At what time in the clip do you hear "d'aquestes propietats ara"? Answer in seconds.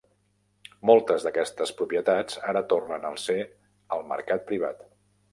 1.25-2.63